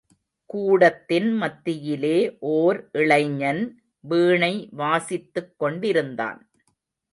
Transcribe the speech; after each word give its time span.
கூடத்தின் 0.45 1.33
மத்தியிலே 1.33 2.37
ஓர் 2.39 2.89
இளைஞன் 2.91 3.81
வீணை 3.99 4.69
வாசித்துக் 4.71 5.53
கொண்டிருந்தான். 5.57 6.49